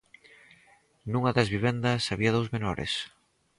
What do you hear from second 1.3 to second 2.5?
das vivendas había dous